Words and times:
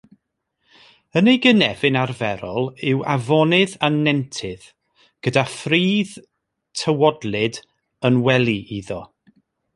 Ei 1.19 1.35
gynefin 1.43 1.99
arferol 2.03 2.65
yw 2.91 3.03
afonydd 3.15 3.75
a 3.87 3.89
nentydd, 3.97 4.65
gyda 5.27 5.45
phridd 5.59 6.17
tywodlyd 6.81 7.63
yn 8.11 8.21
wely 8.29 8.59
iddo. 8.81 9.01